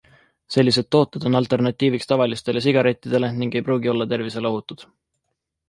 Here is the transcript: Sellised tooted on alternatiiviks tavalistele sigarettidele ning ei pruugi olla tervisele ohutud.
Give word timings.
Sellised 0.53 0.87
tooted 0.95 1.27
on 1.29 1.37
alternatiiviks 1.39 2.09
tavalistele 2.13 2.65
sigarettidele 2.69 3.31
ning 3.39 3.61
ei 3.61 3.65
pruugi 3.71 3.95
olla 3.95 4.11
tervisele 4.15 4.53
ohutud. 4.53 4.91